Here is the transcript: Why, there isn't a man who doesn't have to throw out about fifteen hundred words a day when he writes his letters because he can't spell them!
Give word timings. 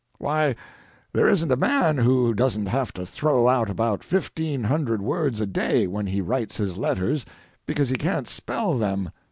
Why, 0.17 0.55
there 1.13 1.29
isn't 1.29 1.51
a 1.51 1.55
man 1.55 1.99
who 1.99 2.33
doesn't 2.33 2.65
have 2.65 2.91
to 2.93 3.05
throw 3.05 3.47
out 3.47 3.69
about 3.69 4.03
fifteen 4.03 4.63
hundred 4.63 4.99
words 4.99 5.39
a 5.39 5.45
day 5.45 5.85
when 5.85 6.07
he 6.07 6.21
writes 6.21 6.57
his 6.57 6.75
letters 6.75 7.23
because 7.67 7.89
he 7.89 7.97
can't 7.97 8.27
spell 8.27 8.79
them! 8.79 9.11